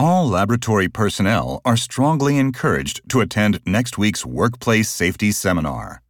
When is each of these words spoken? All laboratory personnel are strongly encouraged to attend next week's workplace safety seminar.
All 0.00 0.28
laboratory 0.28 0.86
personnel 0.86 1.60
are 1.64 1.76
strongly 1.76 2.38
encouraged 2.38 3.00
to 3.08 3.20
attend 3.20 3.58
next 3.66 3.98
week's 3.98 4.24
workplace 4.24 4.88
safety 4.88 5.32
seminar. 5.32 6.02